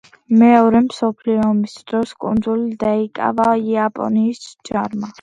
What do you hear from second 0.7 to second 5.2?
მსოფლიო ომის დროს კუნძული დაიკავა იაპონიის ჯარმა.